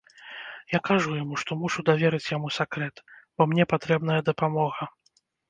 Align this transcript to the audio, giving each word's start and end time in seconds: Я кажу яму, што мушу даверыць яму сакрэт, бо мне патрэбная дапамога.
Я 0.75 0.79
кажу 0.87 1.09
яму, 1.17 1.37
што 1.41 1.57
мушу 1.59 1.79
даверыць 1.89 2.31
яму 2.37 2.47
сакрэт, 2.57 2.95
бо 3.37 3.49
мне 3.53 3.69
патрэбная 3.77 4.19
дапамога. 4.33 4.91